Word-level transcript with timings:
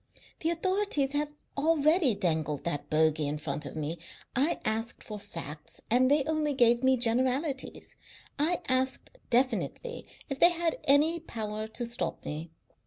The 0.39 0.49
authorities 0.49 1.11
have 1.13 1.29
already 1.55 2.15
dangled 2.15 2.63
that 2.63 2.89
bogey 2.89 3.27
in 3.27 3.37
front 3.37 3.67
of 3.67 3.75
me. 3.75 3.99
I 4.35 4.59
asked 4.65 5.03
for 5.03 5.19
facts 5.19 5.79
and 5.91 6.09
they 6.09 6.23
only 6.23 6.55
gave 6.55 6.81
me 6.81 6.97
generalities. 6.97 7.95
I 8.39 8.61
asked 8.67 9.19
definitely 9.29 10.07
if 10.27 10.39
they 10.39 10.49
had 10.53 10.79
any 10.85 11.19
power 11.19 11.67
to 11.67 11.85
stop 11.85 12.25
me. 12.25 12.49